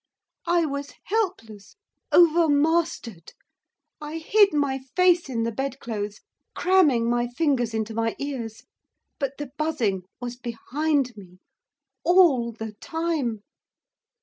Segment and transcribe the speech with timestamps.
[0.47, 1.75] I was helpless,
[2.11, 3.33] overmastered.
[4.01, 6.21] I hid my face in the bedclothes,
[6.55, 8.63] cramming my fingers into my ears.
[9.19, 11.37] But the buzzing was behind me
[12.03, 13.43] all the time.